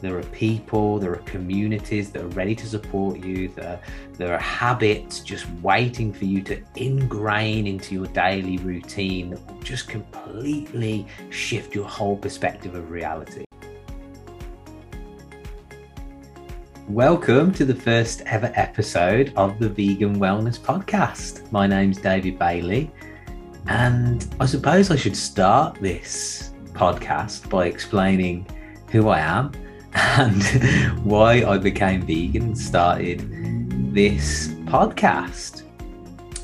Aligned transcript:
there 0.00 0.16
are 0.16 0.22
people, 0.24 1.00
there 1.00 1.12
are 1.12 1.22
communities 1.26 2.12
that 2.12 2.22
are 2.22 2.28
ready 2.28 2.54
to 2.54 2.66
support 2.66 3.18
you. 3.18 3.48
There, 3.48 3.80
there 4.12 4.32
are 4.32 4.38
habits 4.38 5.18
just 5.18 5.50
waiting 5.60 6.12
for 6.12 6.24
you 6.24 6.40
to 6.42 6.62
ingrain 6.76 7.66
into 7.66 7.96
your 7.96 8.06
daily 8.06 8.58
routine 8.58 9.30
that 9.30 9.44
will 9.46 9.60
just 9.60 9.88
completely 9.88 11.04
shift 11.30 11.74
your 11.74 11.88
whole 11.88 12.16
perspective 12.16 12.76
of 12.76 12.90
reality. 12.92 13.44
Welcome 16.86 17.52
to 17.54 17.64
the 17.64 17.74
first 17.74 18.22
ever 18.26 18.52
episode 18.54 19.32
of 19.34 19.58
the 19.58 19.68
Vegan 19.68 20.20
Wellness 20.20 20.60
Podcast. 20.60 21.50
My 21.50 21.66
name's 21.66 21.98
David 21.98 22.38
Bailey, 22.38 22.88
and 23.66 24.32
I 24.38 24.46
suppose 24.46 24.92
I 24.92 24.96
should 24.96 25.16
start 25.16 25.76
this 25.80 26.52
podcast 26.72 27.50
by 27.50 27.66
explaining 27.66 28.46
who 28.92 29.08
I 29.08 29.18
am 29.18 29.50
and 29.94 30.42
why 31.04 31.44
I 31.44 31.58
became 31.58 32.02
vegan 32.02 32.42
and 32.42 32.58
started 32.58 33.24
this 33.94 34.48
podcast. 34.64 35.62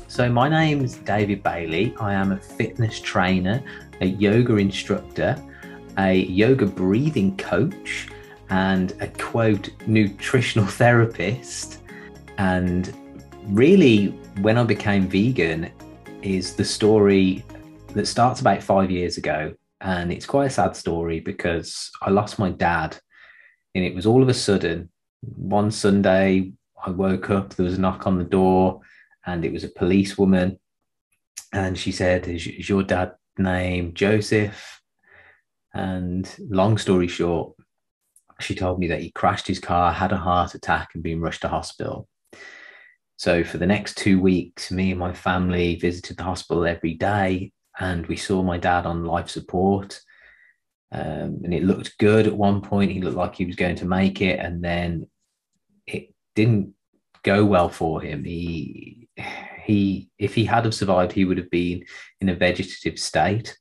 So, 0.07 0.29
my 0.29 0.47
name 0.47 0.83
is 0.83 0.95
David 0.95 1.43
Bailey. 1.43 1.93
I 1.99 2.13
am 2.13 2.31
a 2.31 2.37
fitness 2.37 2.99
trainer, 2.99 3.63
a 4.01 4.05
yoga 4.05 4.55
instructor, 4.55 5.41
a 5.97 6.13
yoga 6.13 6.65
breathing 6.65 7.35
coach, 7.37 8.07
and 8.49 8.93
a 9.01 9.07
quote 9.07 9.69
nutritional 9.87 10.67
therapist. 10.81 11.81
And 12.37 12.93
really, 13.47 14.07
when 14.41 14.57
I 14.57 14.63
became 14.63 15.07
vegan, 15.07 15.71
is 16.21 16.55
the 16.55 16.65
story 16.65 17.45
that 17.93 18.07
starts 18.07 18.41
about 18.41 18.61
five 18.63 18.89
years 18.89 19.17
ago. 19.17 19.53
And 19.81 20.11
it's 20.11 20.25
quite 20.25 20.47
a 20.47 20.49
sad 20.49 20.75
story 20.75 21.19
because 21.19 21.91
I 22.01 22.09
lost 22.09 22.39
my 22.39 22.49
dad 22.49 22.97
and 23.75 23.83
it 23.83 23.93
was 23.93 24.05
all 24.05 24.23
of 24.23 24.29
a 24.29 24.33
sudden 24.33 24.89
one 25.35 25.71
Sunday 25.71 26.53
I 26.85 26.89
woke 26.91 27.29
up, 27.29 27.53
there 27.53 27.65
was 27.65 27.77
a 27.77 27.81
knock 27.81 28.05
on 28.05 28.17
the 28.17 28.23
door, 28.23 28.81
and 29.25 29.43
it 29.43 29.51
was 29.51 29.63
a 29.63 29.69
policewoman. 29.69 30.59
And 31.53 31.77
she 31.77 31.91
said, 31.91 32.27
Is, 32.27 32.45
is 32.47 32.69
your 32.69 32.83
dad 32.83 33.13
name 33.37 33.93
Joseph? 33.93 34.81
And 35.73 36.29
long 36.49 36.77
story 36.77 37.07
short, 37.07 37.55
she 38.39 38.55
told 38.55 38.79
me 38.79 38.87
that 38.87 39.01
he 39.01 39.11
crashed 39.11 39.47
his 39.47 39.59
car, 39.59 39.91
had 39.91 40.11
a 40.11 40.17
heart 40.17 40.53
attack, 40.53 40.89
and 40.93 41.03
been 41.03 41.21
rushed 41.21 41.41
to 41.41 41.47
hospital. 41.47 42.07
So 43.17 43.43
for 43.43 43.57
the 43.57 43.65
next 43.65 43.97
two 43.97 44.19
weeks, 44.19 44.71
me 44.71 44.91
and 44.91 44.99
my 44.99 45.13
family 45.13 45.75
visited 45.75 46.17
the 46.17 46.23
hospital 46.23 46.65
every 46.65 46.93
day, 46.93 47.51
and 47.79 48.05
we 48.07 48.15
saw 48.15 48.43
my 48.43 48.57
dad 48.57 48.85
on 48.85 49.05
life 49.05 49.29
support. 49.29 49.99
Um, 50.95 51.41
and 51.43 51.53
it 51.53 51.63
looked 51.63 51.97
good 51.97 52.25
at 52.25 52.37
one 52.37 52.61
point. 52.61 52.91
He 52.91 53.01
looked 53.01 53.17
like 53.17 53.35
he 53.35 53.45
was 53.45 53.57
going 53.57 53.75
to 53.77 53.85
make 53.85 54.21
it, 54.21 54.39
and 54.39 54.63
then 54.63 55.07
it 55.85 56.13
didn't 56.35 56.73
go 57.23 57.43
well 57.43 57.67
for 57.67 58.01
him. 58.01 58.23
He 58.23 59.09
he 59.65 60.09
if 60.17 60.33
he 60.33 60.45
had 60.45 60.63
have 60.63 60.73
survived, 60.73 61.11
he 61.11 61.25
would 61.25 61.37
have 61.37 61.51
been 61.51 61.83
in 62.21 62.29
a 62.29 62.35
vegetative 62.35 62.97
state. 62.97 63.57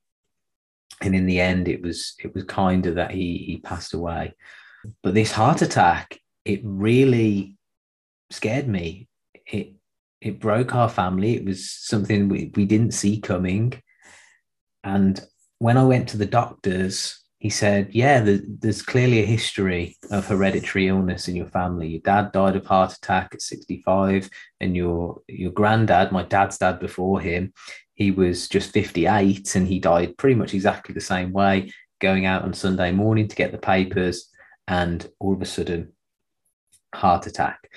And 1.01 1.15
in 1.15 1.27
the 1.27 1.41
end, 1.41 1.67
it 1.67 1.83
was 1.83 2.15
it 2.23 2.33
was 2.35 2.45
kind 2.45 2.87
of 2.87 2.95
that 2.95 3.11
he 3.11 3.39
he 3.39 3.57
passed 3.59 3.95
away. 3.95 4.35
But 5.03 5.15
this 5.15 5.33
heart 5.33 5.61
attack, 5.61 6.21
it 6.45 6.61
really 6.63 7.57
scared 8.31 8.69
me. 8.69 9.09
It 9.45 9.75
it 10.21 10.39
broke 10.39 10.73
our 10.73 10.89
family. 10.89 11.35
It 11.35 11.45
was 11.45 11.69
something 11.69 12.29
we, 12.29 12.53
we 12.55 12.65
didn't 12.65 12.93
see 12.93 13.21
coming. 13.21 13.83
And 14.85 15.21
when 15.59 15.77
I 15.77 15.85
went 15.85 16.11
to 16.11 16.17
the 16.17 16.27
doctors, 16.27 17.24
he 17.45 17.51
said, 17.51 17.95
Yeah, 17.95 18.25
there's 18.25 18.81
clearly 18.81 19.23
a 19.23 19.27
history 19.27 19.99
of 20.11 20.27
hereditary 20.27 20.89
illness 20.89 21.29
in 21.29 21.37
your 21.37 21.49
family. 21.49 21.89
Your 21.89 22.01
dad 22.01 22.33
died 22.33 22.57
of 22.57 22.65
heart 22.65 22.95
attack 22.95 23.35
at 23.35 23.43
65, 23.43 24.31
and 24.61 24.75
your 24.75 25.21
your 25.29 25.53
granddad, 25.53 26.11
my 26.11 26.23
dad's 26.23 26.57
dad 26.57 26.81
before 26.81 27.21
him, 27.21 27.53
he 27.93 28.11
was 28.11 28.49
just 28.49 28.71
58 28.71 29.57
and 29.57 29.69
he 29.69 29.79
died 29.79 30.17
pretty 30.17 30.37
much 30.37 30.55
exactly 30.55 30.95
the 30.95 31.03
same 31.03 31.33
way, 31.33 31.71
going 32.01 32.25
out 32.25 32.45
on 32.45 32.55
Sunday 32.55 32.93
morning 32.93 33.29
to 33.29 33.37
get 33.37 33.53
the 33.53 33.59
papers, 33.59 34.31
and 34.67 35.07
all 35.21 35.35
of 35.35 35.43
a 35.43 35.45
sudden, 35.45 35.93
heart 36.95 37.27
attack. 37.27 37.71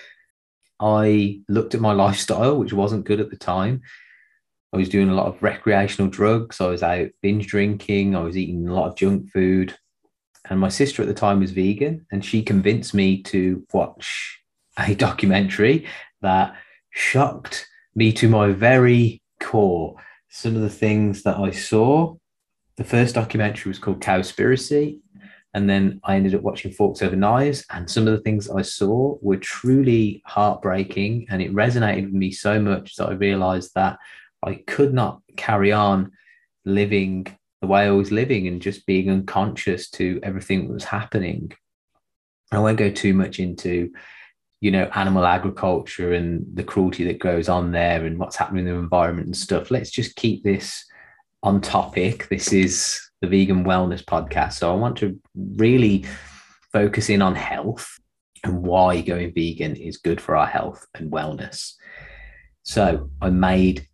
I 0.80 1.42
looked 1.50 1.76
at 1.76 1.82
my 1.82 1.92
lifestyle, 2.06 2.58
which 2.58 2.72
wasn't 2.72 3.04
good 3.04 3.20
at 3.20 3.32
the 3.32 3.36
time, 3.36 3.82
I 4.78 4.82
was 4.82 4.90
doing 4.90 5.10
a 5.10 5.16
lot 5.16 5.26
of 5.26 5.42
recreational 5.42 6.08
drugs. 6.08 6.62
I 6.62 6.68
was 6.68 6.84
out 6.84 7.08
binge 7.24 7.48
drinking. 7.48 8.16
I 8.16 8.22
was 8.22 8.38
eating 8.38 8.68
a 8.68 8.76
lot 8.76 8.88
of 8.88 8.96
junk 8.96 9.32
food. 9.32 9.76
And 10.52 10.60
my 10.60 10.70
sister 10.70 11.02
at 11.02 11.08
the 11.08 11.16
time 11.16 11.40
was 11.40 11.50
vegan, 11.50 12.06
and 12.12 12.24
she 12.24 12.44
convinced 12.44 12.94
me 12.94 13.24
to 13.24 13.66
watch 13.74 14.40
a 14.78 14.94
documentary 14.94 15.88
that 16.22 16.56
shocked 16.92 17.68
me 17.96 18.14
to 18.14 18.30
my 18.30 18.52
very 18.52 19.20
core. 19.42 19.96
Some 20.30 20.56
of 20.56 20.62
the 20.62 20.70
things 20.70 21.24
that 21.24 21.38
I 21.38 21.50
saw. 21.50 22.16
The 22.76 22.84
first 22.84 23.16
documentary 23.16 23.72
was 23.72 23.80
called 23.80 24.00
Cowspiracy. 24.00 25.00
And 25.56 25.68
then 25.68 26.00
I 26.04 26.18
ended 26.18 26.36
up 26.36 26.44
watching 26.44 26.72
Forks 26.72 27.02
Over 27.02 27.16
Knives. 27.16 27.66
And 27.72 27.90
some 27.90 28.08
of 28.08 28.14
the 28.14 28.22
things 28.22 28.48
I 28.48 28.62
saw 28.62 29.18
were 29.24 29.38
truly 29.38 30.22
heartbreaking. 30.28 31.26
And 31.32 31.42
it 31.42 31.52
resonated 31.52 32.04
with 32.04 32.14
me 32.14 32.30
so 32.30 32.62
much 32.62 32.96
that 32.98 33.10
I 33.10 33.14
realized 33.14 33.72
that 33.74 33.98
I 34.44 34.56
could 34.68 34.94
not 34.94 35.22
carry 35.36 35.72
on 35.72 36.12
living 36.66 37.28
the 37.62 37.68
way 37.68 37.86
I 37.86 37.92
was 37.92 38.12
living 38.12 38.48
and 38.48 38.62
just 38.62 38.86
being 38.86 39.10
unconscious 39.10 39.90
to 39.92 40.20
everything 40.22 40.68
that 40.68 40.74
was 40.74 40.84
happening. 40.84 41.52
I 42.52 42.60
won't 42.60 42.78
go 42.78 42.92
too 42.92 43.14
much 43.14 43.40
into, 43.40 43.92
you 44.62 44.72
know, 44.72 44.90
animal 44.94 45.26
agriculture 45.26 46.14
and 46.14 46.46
the 46.54 46.64
cruelty 46.64 47.04
that 47.06 47.20
goes 47.20 47.50
on 47.50 47.72
there 47.72 48.06
and 48.06 48.20
what's 48.20 48.36
happening 48.36 48.68
in 48.68 48.74
the 48.74 48.80
environment 48.80 49.28
and 49.28 49.38
stuff. 49.38 49.72
Let's 49.72 49.90
just 49.90 50.16
keep 50.16 50.44
this 50.44 50.86
on 51.42 51.62
topic. 51.62 52.28
This 52.30 52.54
is 52.54 53.02
the 53.22 53.28
Vegan 53.28 53.64
Wellness 53.64 54.04
Podcast. 54.04 54.54
So 54.54 54.72
I 54.72 54.76
want 54.76 54.98
to 54.98 55.20
really 55.36 56.06
focus 56.72 57.10
in 57.10 57.22
on 57.22 57.36
health 57.36 58.00
and 58.44 58.62
why 58.62 59.02
going 59.02 59.34
vegan 59.34 59.76
is 59.76 59.98
good 59.98 60.22
for 60.22 60.36
our 60.36 60.46
health 60.46 60.86
and 60.94 61.12
wellness. 61.12 61.74
So 62.64 63.10
I 63.22 63.30
made 63.30 63.87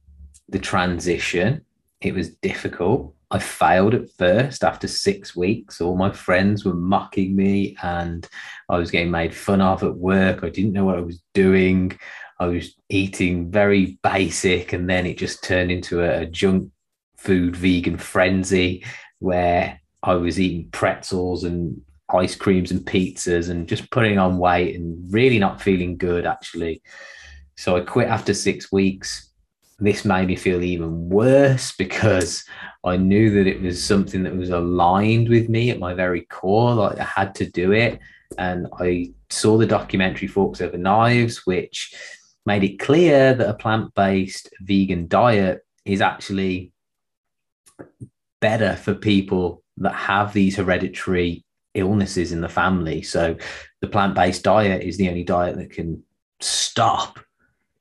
the 0.54 0.60
transition. 0.60 1.66
It 2.00 2.14
was 2.14 2.36
difficult. 2.36 3.14
I 3.32 3.40
failed 3.40 3.96
at 3.96 4.12
first 4.12 4.64
after 4.64 4.88
six 4.88 5.36
weeks. 5.36 5.82
All 5.82 5.98
my 5.98 6.12
friends 6.12 6.64
were 6.64 6.76
mocking 6.76 7.36
me 7.36 7.76
and 7.82 8.28
I 8.70 8.78
was 8.78 8.92
getting 8.92 9.10
made 9.10 9.36
fun 9.36 9.60
of 9.60 9.84
at 9.84 9.96
work. 9.96 10.44
I 10.44 10.50
didn't 10.50 10.74
know 10.74 10.86
what 10.86 11.00
I 11.00 11.02
was 11.02 11.22
doing. 11.34 11.98
I 12.40 12.46
was 12.46 12.76
eating 12.90 13.50
very 13.50 13.98
basic 14.04 14.72
and 14.72 14.88
then 14.88 15.08
it 15.08 15.18
just 15.18 15.44
turned 15.44 15.72
into 15.72 16.02
a, 16.02 16.28
junk 16.28 16.70
food 17.18 17.56
vegan 17.56 17.98
frenzy 17.98 18.86
where 19.20 19.80
I 20.04 20.16
was 20.16 20.40
eating 20.40 20.70
pretzels 20.70 21.44
and 21.46 21.82
ice 22.14 22.36
creams 22.36 22.70
and 22.70 22.82
pizzas 22.82 23.50
and 23.50 23.68
just 23.68 23.90
putting 23.90 24.20
on 24.20 24.38
weight 24.38 24.76
and 24.76 25.12
really 25.12 25.40
not 25.40 25.62
feeling 25.62 25.98
good 25.98 26.28
actually. 26.28 26.84
So 27.56 27.78
I 27.78 27.82
quit 27.82 28.10
after 28.10 28.34
six 28.34 28.72
weeks 28.72 29.33
this 29.80 30.06
made 30.06 30.28
me 30.28 30.36
feel 30.36 30.64
even 30.64 31.10
worse 31.10 31.76
because 31.76 32.46
I 32.84 32.98
knew 32.98 33.32
that 33.32 33.48
it 33.48 33.62
was 33.62 33.84
something 33.84 34.24
that 34.24 34.36
was 34.36 34.50
aligned 34.50 35.30
with 35.30 35.50
me 35.50 35.72
at 35.72 35.80
my 35.80 35.94
very 35.94 36.22
core. 36.22 36.74
Like 36.74 37.00
I 37.00 37.04
had 37.04 37.36
to 37.36 37.50
do 37.50 37.72
it. 37.72 38.00
And 38.38 38.68
I 38.80 39.14
saw 39.30 39.58
the 39.58 39.68
documentary 39.68 40.28
Forks 40.28 40.62
Over 40.62 40.78
Knives, 40.78 41.46
which 41.46 41.94
made 42.46 42.64
it 42.64 42.80
clear 42.80 43.34
that 43.34 43.50
a 43.50 43.54
plant 43.54 43.94
based 43.96 44.50
vegan 44.62 45.08
diet 45.08 45.66
is 45.86 46.02
actually 46.02 46.72
better 48.40 48.76
for 48.76 48.94
people 48.94 49.64
that 49.78 49.94
have 49.94 50.34
these 50.34 50.58
hereditary 50.58 51.46
illnesses 51.74 52.32
in 52.32 52.42
the 52.42 52.50
family. 52.50 53.02
So 53.02 53.36
the 53.82 53.88
plant 53.88 54.16
based 54.16 54.44
diet 54.44 54.84
is 54.84 54.98
the 54.98 55.10
only 55.10 55.24
diet 55.24 55.58
that 55.58 55.72
can 55.72 56.04
stop 56.40 57.20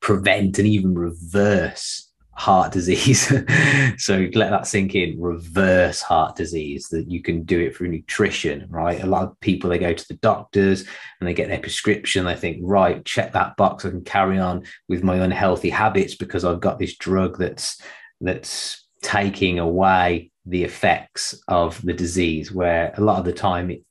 prevent 0.02 0.58
and 0.58 0.68
even 0.68 0.94
reverse 0.94 2.12
heart 2.32 2.72
disease. 2.72 3.28
so 3.98 4.28
let 4.34 4.50
that 4.50 4.66
sink 4.66 4.94
in. 4.94 5.20
Reverse 5.20 6.02
heart 6.02 6.34
disease 6.36 6.88
that 6.88 7.10
you 7.10 7.22
can 7.22 7.44
do 7.44 7.60
it 7.60 7.76
through 7.76 7.88
nutrition, 7.88 8.66
right? 8.68 9.02
A 9.02 9.06
lot 9.06 9.22
of 9.22 9.40
people 9.40 9.70
they 9.70 9.78
go 9.78 9.94
to 9.94 10.08
the 10.08 10.14
doctors 10.14 10.84
and 11.20 11.28
they 11.28 11.34
get 11.34 11.48
their 11.48 11.60
prescription. 11.60 12.24
They 12.24 12.34
think, 12.34 12.58
right, 12.62 13.04
check 13.04 13.32
that 13.32 13.56
box. 13.56 13.84
I 13.84 13.90
can 13.90 14.02
carry 14.02 14.38
on 14.38 14.64
with 14.88 15.04
my 15.04 15.16
unhealthy 15.16 15.70
habits 15.70 16.14
because 16.14 16.44
I've 16.44 16.60
got 16.60 16.78
this 16.78 16.96
drug 16.96 17.38
that's 17.38 17.80
that's 18.20 18.86
taking 19.02 19.58
away 19.58 20.30
the 20.46 20.64
effects 20.64 21.40
of 21.48 21.80
the 21.82 21.92
disease. 21.92 22.50
Where 22.50 22.92
a 22.96 23.00
lot 23.00 23.18
of 23.18 23.24
the 23.24 23.32
time 23.32 23.70
it, 23.70 23.84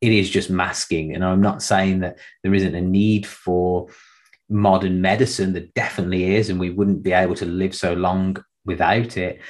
it 0.00 0.12
is 0.12 0.28
just 0.28 0.50
masking. 0.50 1.14
And 1.14 1.24
I'm 1.24 1.40
not 1.40 1.62
saying 1.62 2.00
that 2.00 2.18
there 2.42 2.52
isn't 2.52 2.74
a 2.74 2.80
need 2.80 3.24
for 3.24 3.71
modern 4.48 5.00
medicine 5.00 5.52
that 5.54 5.74
definitely 5.74 6.36
is, 6.36 6.50
and 6.50 6.60
we 6.60 6.70
wouldn't 6.70 7.02
be 7.02 7.12
able 7.12 7.34
to 7.36 7.46
live 7.46 7.74
so 7.74 7.92
long 7.92 8.36
without 8.64 9.16
it. 9.16 9.40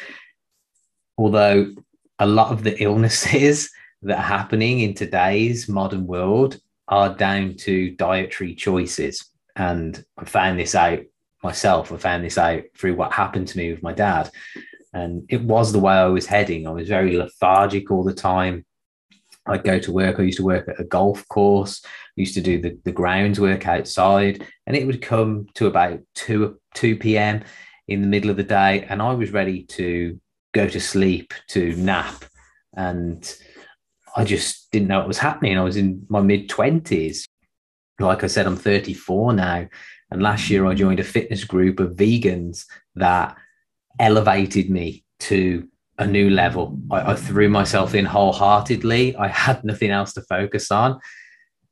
Although 1.18 1.72
a 2.18 2.26
lot 2.26 2.52
of 2.52 2.62
the 2.62 2.78
illnesses 2.82 3.70
that 4.02 4.18
are 4.18 4.22
happening 4.22 4.80
in 4.80 4.94
today's 4.94 5.68
modern 5.68 6.06
world 6.06 6.58
are 6.88 7.14
down 7.14 7.54
to 7.56 7.90
dietary 7.96 8.54
choices. 8.54 9.30
And 9.56 10.04
I 10.18 10.24
found 10.24 10.58
this 10.58 10.74
out 10.74 11.00
myself. 11.42 11.92
I 11.92 11.96
found 11.96 12.24
this 12.24 12.38
out 12.38 12.62
through 12.76 12.94
what 12.94 13.12
happened 13.12 13.48
to 13.48 13.58
me 13.58 13.70
with 13.70 13.82
my 13.82 13.92
dad. 13.92 14.30
And 14.92 15.24
it 15.28 15.42
was 15.42 15.72
the 15.72 15.78
way 15.78 15.94
I 15.94 16.06
was 16.06 16.26
heading. 16.26 16.66
I 16.66 16.70
was 16.70 16.88
very 16.88 17.16
lethargic 17.16 17.90
all 17.90 18.04
the 18.04 18.14
time. 18.14 18.64
I'd 19.46 19.64
go 19.64 19.78
to 19.78 19.92
work. 19.92 20.18
I 20.18 20.22
used 20.22 20.38
to 20.38 20.44
work 20.44 20.68
at 20.68 20.80
a 20.80 20.84
golf 20.84 21.26
course. 21.28 21.82
I 21.84 21.88
used 22.16 22.34
to 22.34 22.40
do 22.40 22.60
the, 22.60 22.78
the 22.84 22.92
grounds 22.92 23.40
work 23.40 23.66
outside, 23.66 24.46
and 24.66 24.76
it 24.76 24.86
would 24.86 25.02
come 25.02 25.46
to 25.54 25.66
about 25.66 26.00
2, 26.14 26.58
2 26.74 26.96
p.m. 26.96 27.42
in 27.88 28.00
the 28.00 28.06
middle 28.06 28.30
of 28.30 28.36
the 28.36 28.44
day, 28.44 28.84
and 28.88 29.02
I 29.02 29.12
was 29.14 29.32
ready 29.32 29.64
to 29.64 30.20
go 30.52 30.68
to 30.68 30.80
sleep, 30.80 31.34
to 31.48 31.74
nap. 31.76 32.24
And 32.74 33.34
I 34.16 34.24
just 34.24 34.70
didn't 34.70 34.88
know 34.88 34.98
what 34.98 35.08
was 35.08 35.18
happening. 35.18 35.58
I 35.58 35.62
was 35.62 35.76
in 35.76 36.06
my 36.08 36.20
mid 36.20 36.48
20s. 36.48 37.26
Like 37.98 38.24
I 38.24 38.26
said, 38.26 38.46
I'm 38.46 38.56
34 38.56 39.32
now. 39.34 39.68
And 40.10 40.22
last 40.22 40.50
year 40.50 40.66
I 40.66 40.74
joined 40.74 41.00
a 41.00 41.04
fitness 41.04 41.44
group 41.44 41.80
of 41.80 41.96
vegans 41.96 42.66
that 42.96 43.36
elevated 43.98 44.68
me 44.68 45.04
to 45.20 45.68
a 45.98 46.06
new 46.06 46.30
level. 46.30 46.78
I, 46.90 47.12
I 47.12 47.14
threw 47.14 47.48
myself 47.48 47.94
in 47.94 48.04
wholeheartedly. 48.04 49.16
I 49.16 49.28
had 49.28 49.64
nothing 49.64 49.90
else 49.90 50.12
to 50.14 50.22
focus 50.22 50.70
on. 50.70 51.00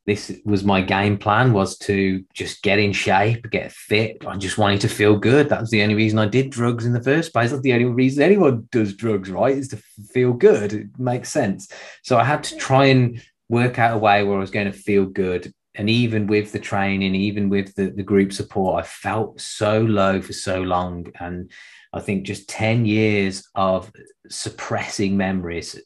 This 0.06 0.40
was 0.44 0.64
my 0.64 0.80
game 0.80 1.18
plan 1.18 1.52
was 1.52 1.78
to 1.78 2.24
just 2.34 2.62
get 2.62 2.78
in 2.78 2.92
shape, 2.92 3.48
get 3.50 3.70
fit. 3.70 4.24
I 4.26 4.36
just 4.36 4.58
wanted 4.58 4.80
to 4.80 4.88
feel 4.88 5.16
good. 5.16 5.48
That 5.48 5.60
was 5.60 5.70
the 5.70 5.82
only 5.82 5.94
reason 5.94 6.18
I 6.18 6.26
did 6.26 6.50
drugs 6.50 6.86
in 6.86 6.92
the 6.92 7.02
first 7.02 7.32
place. 7.32 7.50
That's 7.50 7.62
the 7.62 7.74
only 7.74 7.84
reason 7.84 8.22
anyone 8.22 8.66
does 8.72 8.94
drugs, 8.94 9.30
right? 9.30 9.56
Is 9.56 9.68
to 9.68 9.76
feel 10.12 10.32
good. 10.32 10.72
It 10.72 10.86
makes 10.98 11.28
sense. 11.28 11.70
So 12.02 12.16
I 12.18 12.24
had 12.24 12.42
to 12.44 12.56
try 12.56 12.86
and 12.86 13.22
work 13.48 13.78
out 13.78 13.94
a 13.94 13.98
way 13.98 14.24
where 14.24 14.36
I 14.36 14.40
was 14.40 14.50
going 14.50 14.72
to 14.72 14.76
feel 14.76 15.04
good. 15.04 15.52
And 15.74 15.88
even 15.88 16.26
with 16.26 16.50
the 16.52 16.58
training, 16.58 17.14
even 17.14 17.48
with 17.48 17.74
the, 17.74 17.90
the 17.90 18.02
group 18.02 18.32
support, 18.32 18.82
I 18.82 18.86
felt 18.86 19.40
so 19.40 19.82
low 19.82 20.20
for 20.20 20.32
so 20.32 20.62
long. 20.62 21.06
And 21.20 21.50
I 21.92 22.00
think 22.00 22.24
just 22.24 22.48
10 22.48 22.86
years 22.86 23.48
of 23.54 23.90
suppressing 24.28 25.16
memories, 25.16 25.80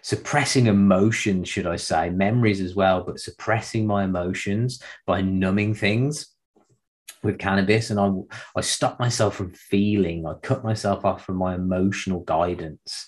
suppressing 0.00 0.66
emotions, 0.66 1.48
should 1.48 1.66
I 1.66 1.76
say, 1.76 2.10
memories 2.10 2.60
as 2.60 2.74
well, 2.74 3.02
but 3.04 3.20
suppressing 3.20 3.86
my 3.86 4.04
emotions 4.04 4.82
by 5.06 5.20
numbing 5.20 5.74
things 5.74 6.28
with 7.22 7.38
cannabis. 7.38 7.90
And 7.90 8.00
I, 8.00 8.10
I 8.56 8.62
stopped 8.62 8.98
myself 8.98 9.36
from 9.36 9.52
feeling, 9.52 10.26
I 10.26 10.34
cut 10.42 10.64
myself 10.64 11.04
off 11.04 11.24
from 11.24 11.36
my 11.36 11.54
emotional 11.54 12.20
guidance. 12.20 13.06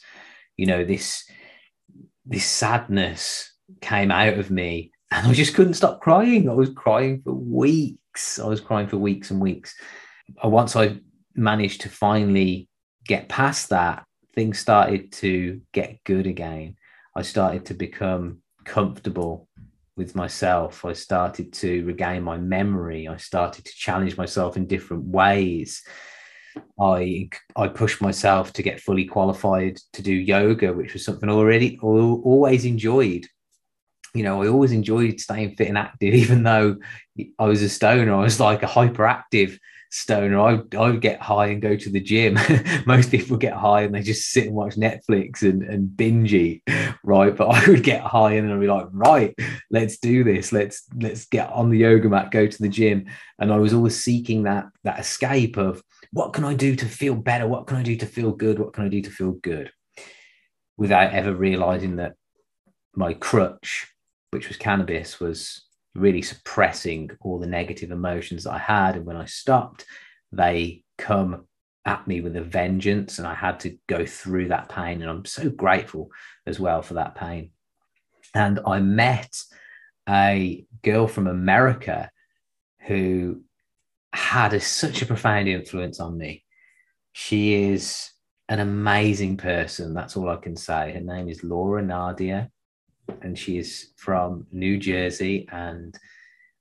You 0.57 0.67
know, 0.67 0.85
this, 0.85 1.25
this 2.27 2.45
sadness 2.45 3.55
came 3.81 4.11
out 4.11 4.35
of 4.39 4.51
me 4.51 4.93
and 5.11 5.27
I 5.27 5.33
just 5.33 5.55
couldn't 5.55 5.75
stop 5.75 6.01
crying. 6.01 6.51
I 6.51 6.55
was 6.55 6.71
crying 6.71 7.23
for 7.23 7.33
weeks. 7.33 8.39
I 8.39 8.47
was 8.47 8.61
crying 8.61 8.89
for 8.89 8.99
weeks 8.99 9.31
and 9.31 9.41
weeks. 9.41 9.75
Once 10.43 10.77
I 10.77 10.99
managed 11.39 11.83
to 11.83 11.89
finally 11.89 12.69
get 13.07 13.29
past 13.29 13.71
that, 13.71 14.05
things 14.35 14.59
started 14.59 15.13
to 15.13 15.61
get 15.73 16.03
good 16.05 16.27
again. 16.27 16.77
I 17.17 17.23
started 17.23 17.67
to 17.67 17.75
become 17.75 18.39
comfortable 18.65 19.49
with 19.97 20.15
myself. 20.15 20.85
I 20.85 20.93
started 20.93 21.53
to 21.55 21.85
regain 21.85 22.23
my 22.23 22.39
memory. 22.39 23.09
I 23.09 23.17
started 23.17 23.65
to 23.65 23.73
challenge 23.75 24.17
myself 24.17 24.57
in 24.57 24.67
different 24.67 25.05
ways. 25.05 25.83
I 26.81 27.29
I 27.57 27.69
pushed 27.69 28.01
myself 28.01 28.53
to 28.55 28.63
get 28.63 28.81
fully 28.81 29.05
qualified 29.05 29.79
to 29.95 30.03
do 30.03 30.13
yoga, 30.13 30.73
which 30.73 30.93
was 30.93 31.05
something 31.05 31.29
I 31.29 31.33
already 31.33 31.79
always 31.83 32.65
enjoyed. 32.65 33.27
You 34.15 34.23
know, 34.23 34.43
I 34.43 34.49
always 34.49 34.73
enjoyed 34.73 35.21
staying 35.21 35.57
fit 35.57 35.69
and 35.69 35.79
active, 35.79 36.15
even 36.23 36.43
though 36.43 36.77
I 37.39 37.47
was 37.47 37.63
a 37.63 37.69
stoner. 37.69 38.15
I 38.15 38.23
was 38.23 38.41
like 38.41 38.63
a 38.63 38.67
hyperactive 38.67 39.59
stoner. 39.91 40.39
I 40.39 40.61
I 40.77 40.91
would 40.91 41.01
get 41.01 41.21
high 41.21 41.47
and 41.47 41.63
go 41.63 41.77
to 41.77 41.91
the 41.91 42.01
gym. 42.01 42.39
Most 42.87 43.11
people 43.11 43.37
get 43.37 43.55
high 43.55 43.83
and 43.83 43.95
they 43.95 44.03
just 44.03 44.31
sit 44.31 44.47
and 44.47 44.55
watch 44.55 44.77
Netflix 44.77 45.43
and, 45.43 45.63
and 45.63 45.97
binge 45.97 46.35
eat, 46.35 46.63
right? 47.05 47.35
But 47.35 47.49
I 47.49 47.69
would 47.69 47.83
get 47.83 48.03
high 48.03 48.33
and 48.35 48.53
I'd 48.53 48.61
be 48.61 48.67
like, 48.67 48.87
right, 48.93 49.35
let's 49.71 49.99
do 49.99 50.25
this. 50.25 50.53
Let's 50.53 50.87
let's 51.01 51.27
get 51.27 51.51
on 51.51 51.71
the 51.71 51.79
yoga 51.79 52.09
mat, 52.09 52.31
go 52.31 52.47
to 52.47 52.63
the 52.63 52.69
gym. 52.69 53.07
And 53.39 53.53
I 53.53 53.57
was 53.57 53.73
always 53.73 53.99
seeking 53.99 54.45
that 54.45 54.67
that 54.85 55.01
escape 55.01 55.57
of 55.57 55.83
what 56.13 56.33
can 56.33 56.45
I 56.45 56.55
do 56.55 56.75
to 56.77 56.87
feel 56.87 57.15
better? 57.15 57.47
What 57.47 57.67
can 57.67 57.77
I 57.77 57.83
do 57.83 57.97
to 57.97 58.07
feel 58.07 58.33
good? 58.33 58.59
What 58.59 58.73
can 58.73 58.85
I 58.85 58.89
do 58.89 59.03
to 59.03 59.11
feel 59.11 59.33
good? 59.33 59.71
Without 60.77 61.13
ever 61.13 61.35
realizing 61.35 61.97
that 61.97 62.15
my 62.95 63.15
crutch, 63.15 63.93
which 64.31 64.49
was 64.49 64.57
cannabis, 64.57 65.21
was 65.21 65.68
really 65.95 66.23
suppressing 66.23 67.11
all 67.21 67.39
the 67.39 67.47
negative 67.47 67.91
emotions 67.91 68.45
that 68.45 68.53
I 68.53 68.59
had. 68.59 68.97
And 68.97 69.05
when 69.05 69.17
I 69.17 69.25
stopped, 69.25 69.85
they 70.33 70.85
come 70.97 71.47
at 71.85 72.07
me 72.07 72.21
with 72.21 72.37
a 72.37 72.43
vengeance. 72.43 73.19
And 73.19 73.27
I 73.27 73.35
had 73.35 73.61
to 73.61 73.77
go 73.87 74.05
through 74.07 74.49
that 74.49 74.69
pain. 74.69 75.01
And 75.03 75.11
I'm 75.11 75.25
so 75.25 75.51
grateful 75.51 76.11
as 76.47 76.61
well 76.61 76.83
for 76.83 76.95
that 76.95 77.15
pain. 77.15 77.51
And 78.35 78.61
I 78.67 78.81
met 78.81 79.35
a 80.09 80.65
girl 80.83 81.07
from 81.07 81.27
America 81.27 82.11
who 82.87 83.43
had 84.13 84.55
a, 84.55 84.61
such 84.61 85.03
a 85.03 85.07
profound 85.07 85.49
influence 85.49 86.01
on 86.01 86.17
me. 86.17 86.45
She 87.13 87.55
is 87.55 88.11
an 88.49 88.61
amazing 88.61 89.37
person. 89.37 89.95
That's 89.95 90.17
all 90.17 90.29
I 90.29 90.37
can 90.37 90.57
say. 90.57 90.93
Her 90.93 91.01
name 91.01 91.29
is 91.29 91.45
Laura 91.45 91.83
Nadia 91.83 92.51
and 93.23 93.39
she 93.39 93.59
is 93.59 93.91
from 93.97 94.47
New 94.53 94.79
Jersey. 94.79 95.49
And 95.51 95.99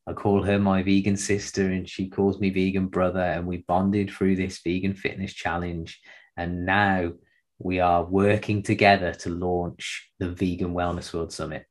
I 0.08 0.14
call 0.14 0.44
her 0.44 0.60
my 0.60 0.84
vegan 0.84 1.18
sister, 1.18 1.72
and 1.72 1.88
she 1.88 2.10
calls 2.10 2.40
me 2.40 2.50
vegan 2.50 2.88
brother. 2.88 3.22
And 3.22 3.46
we 3.48 3.58
bonded 3.58 4.12
through 4.12 4.36
this 4.36 4.60
vegan 4.60 4.94
fitness 4.94 5.34
challenge. 5.34 6.00
And 6.36 6.66
now 6.66 7.14
we 7.60 7.80
are 7.80 8.04
working 8.04 8.64
together 8.64 9.14
to 9.14 9.30
launch 9.30 10.12
the 10.20 10.30
Vegan 10.30 10.74
Wellness 10.74 11.14
World 11.14 11.34
Summit. 11.34 11.66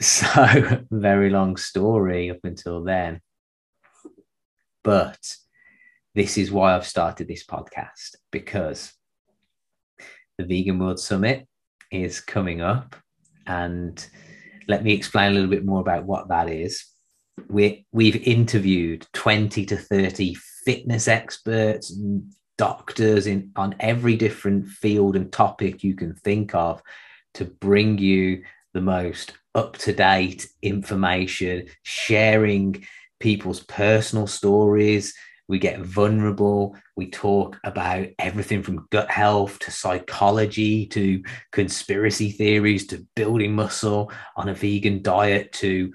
So, 0.00 0.84
very 0.90 1.30
long 1.30 1.56
story 1.56 2.30
up 2.30 2.40
until 2.44 2.82
then. 2.84 3.20
But 4.82 5.18
this 6.14 6.38
is 6.38 6.50
why 6.50 6.74
I've 6.74 6.86
started 6.86 7.28
this 7.28 7.44
podcast 7.44 8.16
because 8.30 8.92
the 10.38 10.44
Vegan 10.44 10.78
World 10.78 11.00
Summit 11.00 11.46
is 11.90 12.20
coming 12.20 12.60
up 12.60 12.96
and 13.46 14.06
let 14.68 14.82
me 14.82 14.92
explain 14.92 15.30
a 15.30 15.34
little 15.34 15.50
bit 15.50 15.64
more 15.64 15.80
about 15.80 16.04
what 16.04 16.28
that 16.28 16.48
is. 16.48 16.84
We, 17.48 17.86
we've 17.92 18.16
interviewed 18.16 19.06
20 19.12 19.66
to 19.66 19.76
30 19.76 20.34
fitness 20.64 21.06
experts 21.06 21.90
and 21.90 22.32
doctors 22.58 23.26
in 23.26 23.50
on 23.56 23.74
every 23.80 24.16
different 24.16 24.66
field 24.66 25.14
and 25.14 25.30
topic 25.30 25.84
you 25.84 25.94
can 25.94 26.14
think 26.14 26.54
of 26.54 26.82
to 27.34 27.44
bring 27.44 27.98
you 27.98 28.42
the 28.72 28.80
most 28.80 29.34
up 29.54 29.76
to 29.78 29.92
date 29.92 30.48
information, 30.62 31.66
sharing 31.82 32.84
people's 33.20 33.60
personal 33.60 34.26
stories, 34.26 35.14
we 35.48 35.58
get 35.58 35.80
vulnerable. 35.80 36.76
We 36.96 37.10
talk 37.10 37.58
about 37.62 38.08
everything 38.18 38.62
from 38.62 38.86
gut 38.90 39.10
health 39.10 39.58
to 39.60 39.70
psychology 39.70 40.86
to 40.86 41.22
conspiracy 41.52 42.30
theories 42.30 42.86
to 42.88 43.06
building 43.14 43.54
muscle 43.54 44.10
on 44.36 44.48
a 44.48 44.54
vegan 44.54 45.02
diet 45.02 45.52
to 45.54 45.92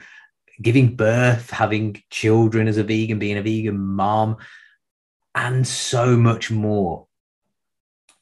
giving 0.61 0.95
birth, 0.95 1.49
having 1.49 2.01
children 2.09 2.67
as 2.67 2.77
a 2.77 2.83
vegan, 2.83 3.19
being 3.19 3.37
a 3.37 3.41
vegan 3.41 3.79
mom, 3.79 4.37
and 5.35 5.67
so 5.67 6.15
much 6.15 6.51
more. 6.51 7.07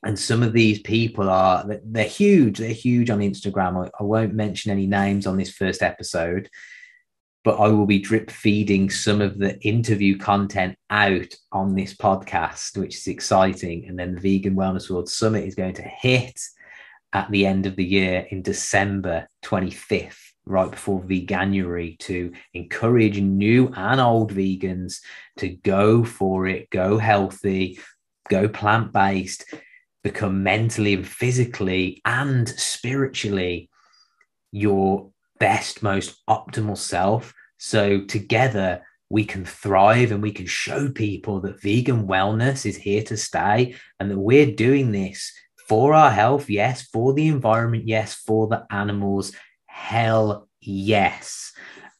And 0.03 0.17
some 0.17 0.43
of 0.43 0.53
these 0.53 0.79
people 0.79 1.29
are, 1.29 1.65
they're 1.83 2.05
huge. 2.05 2.59
They're 2.59 2.69
huge 2.69 3.09
on 3.09 3.19
Instagram. 3.19 3.89
I, 3.99 4.03
won't 4.03 4.33
mention 4.33 4.71
any 4.71 4.87
names 4.87 5.27
on 5.27 5.35
this 5.35 5.51
first 5.51 5.81
episode 5.81 6.49
but 7.43 7.55
I 7.55 7.69
will 7.69 7.85
be 7.85 7.99
drip 7.99 8.29
feeding 8.29 8.89
some 8.89 9.21
of 9.21 9.37
the 9.37 9.59
interview 9.61 10.17
content 10.17 10.75
out 10.89 11.33
on 11.51 11.73
this 11.73 11.93
podcast, 11.93 12.77
which 12.77 12.97
is 12.97 13.07
exciting. 13.07 13.85
And 13.87 13.97
then 13.97 14.15
the 14.15 14.21
Vegan 14.21 14.55
Wellness 14.55 14.89
World 14.89 15.09
Summit 15.09 15.45
is 15.45 15.55
going 15.55 15.75
to 15.75 15.81
hit 15.81 16.39
at 17.13 17.31
the 17.31 17.45
end 17.45 17.65
of 17.65 17.75
the 17.75 17.85
year 17.85 18.27
in 18.29 18.41
December 18.41 19.27
25th, 19.43 20.19
right 20.45 20.69
before 20.69 21.01
Veganuary, 21.01 21.97
to 21.99 22.33
encourage 22.53 23.19
new 23.19 23.71
and 23.75 24.01
old 24.01 24.33
vegans 24.33 24.99
to 25.37 25.49
go 25.49 26.03
for 26.03 26.45
it, 26.45 26.69
go 26.69 26.97
healthy, 26.97 27.79
go 28.29 28.47
plant 28.49 28.91
based, 28.91 29.45
become 30.03 30.43
mentally 30.43 30.93
and 30.93 31.07
physically 31.07 32.01
and 32.05 32.47
spiritually 32.47 33.69
your 34.51 35.11
best, 35.39 35.83
most 35.83 36.21
optimal 36.27 36.77
self. 36.77 37.33
So 37.57 38.01
together 38.01 38.85
we 39.09 39.25
can 39.25 39.43
thrive 39.43 40.11
and 40.11 40.21
we 40.21 40.31
can 40.31 40.45
show 40.45 40.89
people 40.89 41.41
that 41.41 41.61
vegan 41.61 42.07
wellness 42.07 42.65
is 42.65 42.77
here 42.77 43.03
to 43.03 43.17
stay 43.17 43.75
and 43.99 44.11
that 44.11 44.19
we're 44.19 44.51
doing 44.51 44.91
this 44.91 45.33
for 45.67 45.93
our 45.93 46.11
health, 46.11 46.49
yes. 46.49 46.81
For 46.81 47.13
the 47.13 47.27
environment, 47.27 47.87
yes. 47.87 48.15
For 48.15 48.47
the 48.47 48.65
animals, 48.71 49.33
hell 49.67 50.49
yes. 50.61 51.53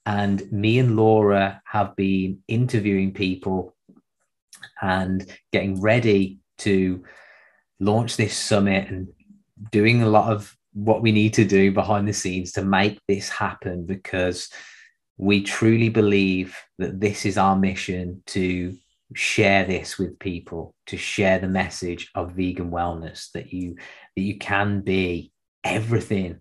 And 0.06 0.52
me 0.52 0.80
and 0.80 0.96
Laura 0.96 1.62
have 1.66 1.96
been 1.96 2.40
interviewing 2.48 3.14
people 3.14 3.76
and 4.82 5.26
getting 5.52 5.82
ready 5.82 6.40
to 6.60 7.04
launch 7.80 8.18
this 8.18 8.36
summit 8.36 8.90
and 8.90 9.10
doing 9.72 10.02
a 10.02 10.10
lot 10.10 10.34
of 10.34 10.56
what 10.74 11.02
we 11.02 11.12
need 11.12 11.34
to 11.34 11.46
do 11.46 11.72
behind 11.72 12.08
the 12.08 12.14
scenes 12.14 12.52
to 12.54 12.64
make 12.64 13.00
this 13.08 13.30
happen 13.30 13.86
because 13.86 14.50
we 15.18 15.42
truly 15.42 15.90
believe 15.90 16.58
that 16.78 17.00
this 17.00 17.26
is 17.26 17.38
our 17.38 17.56
mission 17.56 18.22
to 18.28 18.76
share 19.16 19.66
this 19.66 19.98
with 19.98 20.20
people 20.20 20.76
to 20.86 20.96
share 20.96 21.40
the 21.40 21.48
message 21.48 22.12
of 22.14 22.34
vegan 22.34 22.70
wellness 22.70 23.32
that 23.32 23.52
you 23.52 23.76
that 24.16 24.22
you 24.22 24.38
can 24.38 24.82
be 24.82 25.32
everything 25.64 26.40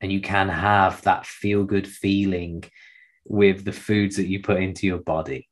and 0.00 0.12
you 0.12 0.20
can 0.20 0.48
have 0.48 1.02
that 1.02 1.26
feel 1.26 1.64
good 1.64 1.86
feeling 1.86 2.64
with 3.24 3.64
the 3.64 3.72
foods 3.72 4.16
that 4.16 4.28
you 4.28 4.42
put 4.42 4.62
into 4.62 4.86
your 4.86 4.98
body. 4.98 5.48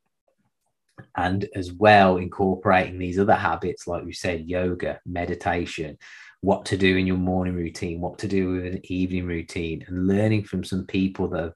And 1.16 1.46
as 1.54 1.72
well 1.72 2.16
incorporating 2.16 2.98
these 2.98 3.18
other 3.18 3.34
habits 3.34 3.86
like 3.86 4.04
we 4.04 4.12
said 4.12 4.48
yoga 4.48 5.00
meditation 5.04 5.98
what 6.46 6.64
to 6.64 6.76
do 6.76 6.96
in 6.96 7.08
your 7.08 7.16
morning 7.16 7.56
routine 7.56 8.00
what 8.00 8.18
to 8.18 8.28
do 8.28 8.52
with 8.52 8.64
an 8.66 8.80
evening 8.84 9.26
routine 9.26 9.84
and 9.88 10.06
learning 10.06 10.44
from 10.44 10.62
some 10.62 10.86
people 10.86 11.26
that 11.26 11.42
have 11.42 11.54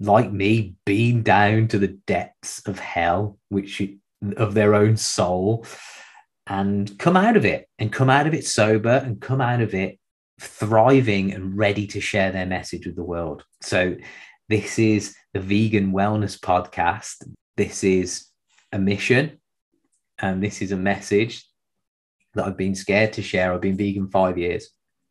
like 0.00 0.32
me, 0.32 0.74
been 0.84 1.22
down 1.22 1.68
to 1.68 1.78
the 1.78 1.88
depths 2.06 2.66
of 2.66 2.78
hell, 2.78 3.38
which 3.48 3.82
of 4.36 4.54
their 4.54 4.74
own 4.74 4.96
soul, 4.96 5.66
and 6.46 6.98
come 6.98 7.16
out 7.16 7.36
of 7.36 7.44
it 7.44 7.68
and 7.78 7.92
come 7.92 8.08
out 8.08 8.26
of 8.26 8.34
it 8.34 8.46
sober 8.46 9.02
and 9.04 9.20
come 9.20 9.40
out 9.40 9.60
of 9.60 9.74
it 9.74 9.98
thriving 10.40 11.32
and 11.32 11.56
ready 11.56 11.86
to 11.86 12.00
share 12.00 12.30
their 12.30 12.46
message 12.46 12.86
with 12.86 12.96
the 12.96 13.02
world. 13.02 13.44
So, 13.60 13.96
this 14.48 14.78
is 14.78 15.14
the 15.34 15.40
Vegan 15.40 15.92
Wellness 15.92 16.38
Podcast. 16.38 17.28
This 17.56 17.84
is 17.84 18.28
a 18.72 18.78
mission 18.78 19.40
and 20.18 20.42
this 20.42 20.62
is 20.62 20.72
a 20.72 20.76
message 20.76 21.44
that 22.38 22.46
I've 22.46 22.56
been 22.56 22.74
scared 22.74 23.12
to 23.14 23.22
share. 23.22 23.52
I've 23.52 23.60
been 23.60 23.76
vegan 23.76 24.08
five 24.08 24.38
years. 24.38 24.70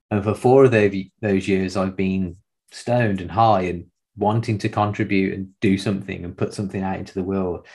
And 0.09 0.23
for 0.23 0.33
four 0.33 0.65
of 0.65 0.71
those, 0.71 1.47
years, 1.47 1.77
I've 1.77 1.95
been 1.95 2.37
stoned 2.71 3.21
and 3.21 3.29
high 3.29 3.61
and 3.61 3.85
wanting 4.15 4.57
to 4.59 4.69
contribute 4.69 5.33
and 5.33 5.49
do 5.61 5.77
something 5.77 6.23
and 6.23 6.37
put 6.37 6.53
something 6.53 6.81
out 6.81 6.97
into 6.97 7.13
the 7.13 7.23
world. 7.23 7.67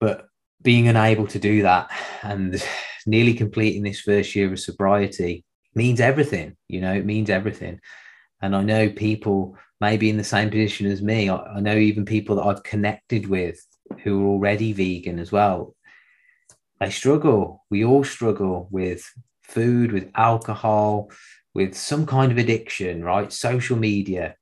But 0.00 0.28
being 0.62 0.88
unable 0.88 1.26
to 1.28 1.38
do 1.38 1.62
that 1.62 1.90
and 2.22 2.62
nearly 3.06 3.34
completing 3.34 3.82
this 3.82 4.00
first 4.00 4.34
year 4.34 4.52
of 4.52 4.60
sobriety 4.60 5.44
means 5.74 6.00
everything, 6.00 6.56
you 6.68 6.80
know, 6.80 6.92
it 6.92 7.06
means 7.06 7.30
everything. 7.30 7.80
And 8.42 8.54
I 8.54 8.62
know 8.62 8.90
people 8.90 9.56
maybe 9.80 10.10
in 10.10 10.16
the 10.16 10.24
same 10.24 10.50
position 10.50 10.86
as 10.86 11.02
me. 11.02 11.28
I, 11.28 11.36
I 11.36 11.60
know 11.60 11.76
even 11.76 12.04
people 12.04 12.36
that 12.36 12.42
I've 12.42 12.62
connected 12.64 13.28
with 13.28 13.64
who 14.02 14.22
are 14.22 14.28
already 14.28 14.72
vegan 14.72 15.18
as 15.18 15.32
well. 15.32 15.74
They 16.80 16.90
struggle. 16.90 17.64
We 17.70 17.84
all 17.84 18.04
struggle 18.04 18.68
with 18.70 19.10
food, 19.42 19.92
with 19.92 20.10
alcohol, 20.14 21.10
with 21.54 21.74
some 21.74 22.06
kind 22.06 22.30
of 22.30 22.38
addiction, 22.38 23.02
right? 23.02 23.32
Social 23.32 23.76
media, 23.76 24.36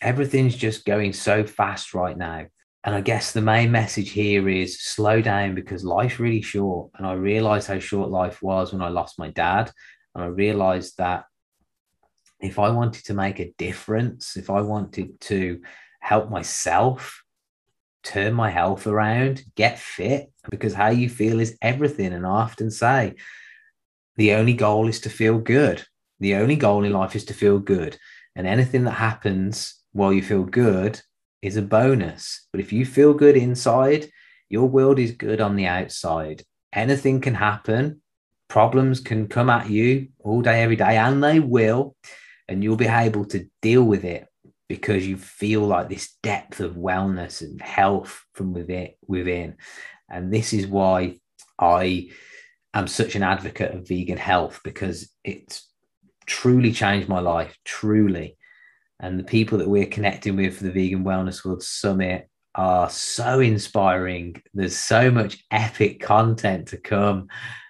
everything's 0.00 0.56
just 0.56 0.84
going 0.84 1.12
so 1.12 1.44
fast 1.44 1.94
right 1.94 2.16
now. 2.16 2.46
And 2.84 2.94
I 2.94 3.00
guess 3.00 3.32
the 3.32 3.42
main 3.42 3.72
message 3.72 4.10
here 4.10 4.48
is 4.48 4.80
slow 4.80 5.20
down 5.20 5.56
because 5.56 5.84
life's 5.84 6.20
really 6.20 6.42
short. 6.42 6.92
And 6.96 7.06
I 7.06 7.14
realized 7.14 7.66
how 7.66 7.80
short 7.80 8.10
life 8.10 8.40
was 8.42 8.72
when 8.72 8.82
I 8.82 8.88
lost 8.90 9.18
my 9.18 9.30
dad. 9.30 9.72
And 10.14 10.22
I 10.22 10.28
realized 10.28 10.98
that 10.98 11.24
if 12.38 12.60
I 12.60 12.70
wanted 12.70 13.04
to 13.06 13.14
make 13.14 13.40
a 13.40 13.52
difference, 13.58 14.36
if 14.36 14.50
I 14.50 14.60
wanted 14.60 15.20
to 15.22 15.60
help 16.00 16.30
myself 16.30 17.24
turn 18.06 18.32
my 18.32 18.50
health 18.50 18.86
around, 18.86 19.44
get 19.56 19.78
fit, 19.78 20.30
because 20.48 20.74
how 20.74 20.88
you 20.88 21.08
feel 21.08 21.40
is 21.40 21.58
everything. 21.60 22.12
And 22.12 22.24
I 22.24 22.30
often 22.30 22.70
say 22.70 23.14
the 24.16 24.34
only 24.34 24.54
goal 24.54 24.88
is 24.88 25.00
to 25.00 25.10
feel 25.10 25.38
good. 25.38 25.84
The 26.20 26.36
only 26.36 26.56
goal 26.56 26.84
in 26.84 26.92
life 26.92 27.16
is 27.16 27.24
to 27.26 27.34
feel 27.34 27.58
good. 27.58 27.98
And 28.34 28.46
anything 28.46 28.84
that 28.84 28.92
happens 28.92 29.74
while 29.92 30.12
you 30.12 30.22
feel 30.22 30.44
good 30.44 31.00
is 31.42 31.56
a 31.56 31.62
bonus. 31.62 32.46
But 32.52 32.60
if 32.60 32.72
you 32.72 32.86
feel 32.86 33.12
good 33.12 33.36
inside, 33.36 34.08
your 34.48 34.68
world 34.68 34.98
is 34.98 35.12
good 35.12 35.40
on 35.40 35.56
the 35.56 35.66
outside. 35.66 36.42
Anything 36.72 37.20
can 37.20 37.34
happen. 37.34 38.00
Problems 38.48 39.00
can 39.00 39.26
come 39.26 39.50
at 39.50 39.68
you 39.68 40.08
all 40.20 40.42
day, 40.42 40.62
every 40.62 40.76
day, 40.76 40.96
and 40.96 41.22
they 41.22 41.40
will. 41.40 41.96
And 42.48 42.62
you'll 42.62 42.76
be 42.76 42.86
able 42.86 43.24
to 43.26 43.46
deal 43.60 43.82
with 43.82 44.04
it 44.04 44.28
because 44.68 45.06
you 45.06 45.16
feel 45.16 45.62
like 45.62 45.88
this 45.88 46.16
depth 46.22 46.60
of 46.60 46.74
wellness 46.74 47.40
and 47.40 47.60
health 47.60 48.24
from 48.34 48.52
within. 48.52 49.56
And 50.10 50.32
this 50.32 50.52
is 50.52 50.66
why 50.66 51.20
I 51.58 52.10
am 52.74 52.86
such 52.86 53.14
an 53.14 53.22
advocate 53.22 53.74
of 53.74 53.88
vegan 53.88 54.18
health 54.18 54.60
because 54.64 55.10
it's 55.24 55.68
truly 56.26 56.72
changed 56.72 57.08
my 57.08 57.20
life, 57.20 57.56
truly 57.64 58.36
and 59.00 59.18
the 59.18 59.24
people 59.24 59.58
that 59.58 59.68
we're 59.68 59.86
connecting 59.86 60.36
with 60.36 60.56
for 60.56 60.64
the 60.64 60.72
Vegan 60.72 61.04
Wellness 61.04 61.44
World 61.44 61.62
Summit 61.62 62.28
are 62.54 62.88
so 62.88 63.40
inspiring. 63.40 64.40
There's 64.54 64.76
so 64.76 65.10
much 65.10 65.44
epic 65.50 66.00
content 66.00 66.68
to 66.68 66.78
come. 66.78 67.28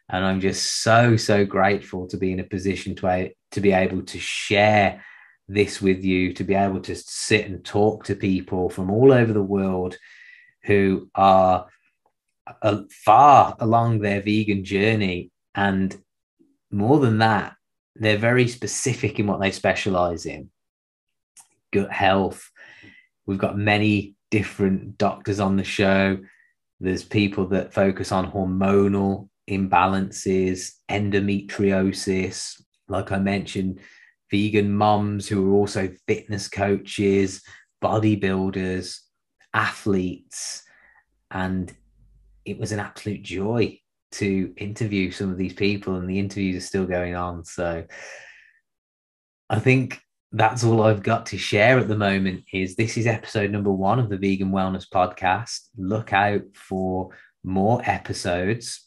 And 0.08 0.24
I'm 0.24 0.40
just 0.40 0.82
so, 0.82 1.16
so 1.16 1.44
grateful 1.44 2.06
to 2.08 2.16
be 2.16 2.30
in 2.30 2.38
a 2.38 2.44
position 2.44 2.94
to, 2.96 3.30
to 3.52 3.60
be 3.60 3.72
able 3.72 4.02
to 4.02 4.18
share 4.20 5.04
this 5.48 5.80
with 5.80 6.04
you, 6.04 6.32
to 6.34 6.44
be 6.44 6.54
able 6.54 6.80
to 6.80 6.94
sit 6.94 7.46
and 7.46 7.64
talk 7.64 8.04
to 8.04 8.14
people 8.14 8.68
from 8.68 8.90
all 8.90 9.12
over 9.12 9.32
the 9.32 9.42
world 9.42 9.96
who 10.64 11.08
are 11.14 11.66
uh, 12.62 12.82
far 12.90 13.56
along 13.60 14.00
their 14.00 14.20
vegan 14.20 14.64
journey. 14.64 15.30
And 15.54 15.96
more 16.70 16.98
than 16.98 17.18
that, 17.18 17.54
they're 17.94 18.18
very 18.18 18.48
specific 18.48 19.18
in 19.18 19.26
what 19.26 19.40
they 19.40 19.50
specialize 19.50 20.26
in 20.26 20.50
gut 21.72 21.90
health. 21.90 22.50
We've 23.26 23.38
got 23.38 23.58
many 23.58 24.14
different 24.30 24.98
doctors 24.98 25.40
on 25.40 25.56
the 25.56 25.64
show. 25.64 26.18
There's 26.80 27.04
people 27.04 27.46
that 27.48 27.72
focus 27.72 28.12
on 28.12 28.30
hormonal 28.30 29.28
imbalances, 29.48 30.72
endometriosis, 30.90 32.60
like 32.88 33.12
I 33.12 33.18
mentioned, 33.18 33.80
vegan 34.30 34.74
moms 34.74 35.28
who 35.28 35.50
are 35.50 35.54
also 35.54 35.90
fitness 36.06 36.48
coaches, 36.48 37.42
bodybuilders, 37.82 38.98
athletes. 39.54 40.62
And 41.30 41.72
it 42.44 42.58
was 42.58 42.72
an 42.72 42.80
absolute 42.80 43.22
joy 43.22 43.80
to 44.12 44.54
interview 44.56 45.10
some 45.10 45.30
of 45.30 45.36
these 45.36 45.52
people, 45.52 45.96
and 45.96 46.08
the 46.08 46.18
interviews 46.18 46.62
are 46.62 46.66
still 46.66 46.86
going 46.86 47.14
on. 47.14 47.44
So 47.44 47.84
I 49.50 49.58
think 49.58 50.00
that's 50.32 50.64
all 50.64 50.82
I've 50.82 51.02
got 51.02 51.26
to 51.26 51.38
share 51.38 51.78
at 51.78 51.88
the 51.88 51.96
moment 51.96 52.44
is 52.52 52.76
this 52.76 52.96
is 52.96 53.06
episode 53.06 53.50
number 53.50 53.72
one 53.72 53.98
of 53.98 54.08
the 54.08 54.18
vegan 54.18 54.50
wellness 54.50 54.86
podcast. 54.88 55.68
Look 55.76 56.12
out 56.12 56.42
for 56.54 57.10
more 57.44 57.80
episodes 57.84 58.86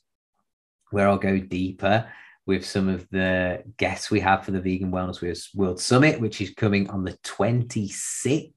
where 0.92 1.08
I'll 1.08 1.18
go 1.18 1.40
deeper 1.40 2.08
with 2.50 2.66
some 2.66 2.90
of 2.90 3.08
the 3.12 3.62
guests 3.78 4.10
we 4.10 4.20
have 4.20 4.44
for 4.44 4.50
the 4.50 4.60
Vegan 4.60 4.92
Wellness 4.92 5.54
World 5.54 5.80
Summit, 5.80 6.20
which 6.20 6.42
is 6.42 6.50
coming 6.50 6.90
on 6.90 7.04
the 7.04 7.16
26th 7.24 8.54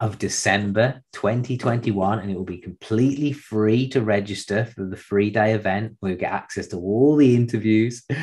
of 0.00 0.18
December 0.18 1.02
2021. 1.12 2.20
And 2.20 2.30
it 2.30 2.34
will 2.34 2.44
be 2.44 2.56
completely 2.56 3.32
free 3.32 3.86
to 3.90 4.00
register 4.00 4.64
for 4.64 4.86
the 4.86 4.96
free 4.96 5.28
day 5.28 5.52
event. 5.52 5.98
We'll 6.00 6.16
get 6.16 6.32
access 6.32 6.68
to 6.68 6.78
all 6.78 7.16
the 7.16 7.36
interviews. 7.36 8.02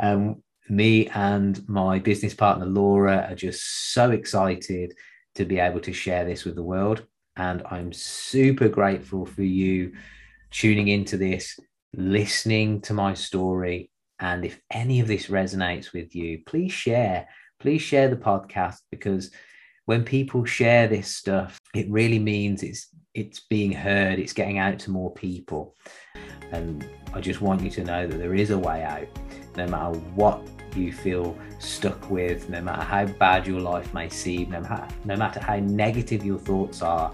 Um, 0.00 0.44
me 0.68 1.08
and 1.08 1.68
my 1.68 1.98
business 1.98 2.34
partner 2.34 2.66
Laura 2.66 3.26
are 3.28 3.34
just 3.34 3.92
so 3.92 4.12
excited 4.12 4.94
to 5.34 5.44
be 5.44 5.58
able 5.58 5.80
to 5.80 5.92
share 5.92 6.24
this 6.24 6.44
with 6.44 6.54
the 6.54 6.62
world. 6.62 7.04
And 7.36 7.62
I'm 7.68 7.92
super 7.92 8.68
grateful 8.68 9.26
for 9.26 9.42
you 9.42 9.94
tuning 10.52 10.86
into 10.86 11.16
this, 11.16 11.58
listening 11.94 12.80
to 12.82 12.94
my 12.94 13.14
story. 13.14 13.90
And 14.20 14.44
if 14.44 14.60
any 14.70 15.00
of 15.00 15.06
this 15.06 15.26
resonates 15.26 15.92
with 15.92 16.14
you, 16.14 16.40
please 16.46 16.72
share. 16.72 17.28
Please 17.60 17.82
share 17.82 18.08
the 18.08 18.16
podcast 18.16 18.78
because 18.90 19.30
when 19.86 20.04
people 20.04 20.44
share 20.44 20.86
this 20.86 21.08
stuff, 21.08 21.58
it 21.74 21.88
really 21.90 22.18
means 22.18 22.62
it's 22.62 22.88
it's 23.14 23.40
being 23.40 23.72
heard, 23.72 24.18
it's 24.18 24.32
getting 24.32 24.58
out 24.58 24.78
to 24.80 24.90
more 24.90 25.12
people. 25.12 25.74
And 26.52 26.88
I 27.12 27.20
just 27.20 27.40
want 27.40 27.62
you 27.62 27.70
to 27.70 27.84
know 27.84 28.06
that 28.06 28.16
there 28.16 28.34
is 28.34 28.50
a 28.50 28.58
way 28.58 28.82
out, 28.84 29.08
no 29.56 29.66
matter 29.66 29.98
what 30.14 30.46
you 30.76 30.92
feel 30.92 31.36
stuck 31.58 32.10
with, 32.10 32.48
no 32.48 32.60
matter 32.60 32.82
how 32.82 33.06
bad 33.06 33.46
your 33.46 33.60
life 33.60 33.92
may 33.92 34.08
seem, 34.08 34.50
no 34.50 34.60
matter, 34.60 34.86
no 35.04 35.16
matter 35.16 35.40
how 35.40 35.56
negative 35.56 36.24
your 36.24 36.38
thoughts 36.38 36.82
are, 36.82 37.12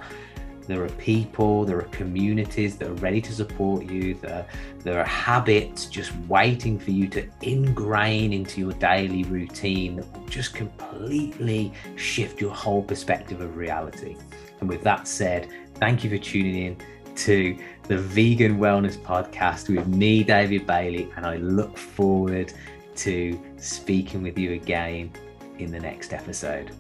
there 0.66 0.83
are 0.83 0.88
people, 0.90 1.64
there 1.64 1.78
are 1.78 1.88
communities 1.88 2.76
that 2.76 2.88
are 2.88 2.94
ready 2.94 3.21
to 3.21 3.33
support 3.33 3.85
you. 3.85 4.14
There, 4.14 4.47
there 4.80 4.99
are 4.99 5.06
habits 5.06 5.87
just 5.87 6.14
waiting 6.28 6.78
for 6.78 6.90
you 6.90 7.09
to 7.09 7.28
ingrain 7.42 8.33
into 8.33 8.61
your 8.61 8.73
daily 8.75 9.25
routine 9.25 9.97
that 9.97 10.12
will 10.12 10.26
just 10.26 10.54
completely 10.54 11.73
shift 11.97 12.40
your 12.40 12.52
whole 12.52 12.83
perspective 12.83 13.40
of 13.40 13.56
reality. 13.56 14.16
And 14.61 14.68
with 14.68 14.83
that 14.83 15.06
said, 15.06 15.49
thank 15.76 16.04
you 16.04 16.11
for 16.11 16.18
tuning 16.18 16.54
in 16.54 16.76
to 17.16 17.59
the 17.88 17.99
Vegan 17.99 18.59
Wellness 18.59 18.97
Podcast 18.97 19.75
with 19.75 19.87
me, 19.87 20.25
David 20.25 20.66
Bailey, 20.66 21.11
and 21.16 21.26
I 21.26 21.37
look 21.37 21.76
forward 21.76 22.52
to 22.97 23.40
speaking 23.56 24.23
with 24.23 24.38
you 24.38 24.52
again 24.52 25.12
in 25.59 25.71
the 25.71 25.80
next 25.80 26.12
episode. 26.12 26.71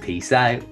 Peace 0.00 0.32
out. 0.32 0.62